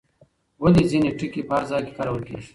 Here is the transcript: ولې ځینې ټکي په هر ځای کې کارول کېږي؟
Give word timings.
ولې 0.61 0.83
ځینې 0.91 1.09
ټکي 1.17 1.41
په 1.47 1.53
هر 1.57 1.63
ځای 1.69 1.81
کې 1.85 1.93
کارول 1.97 2.21
کېږي؟ 2.27 2.49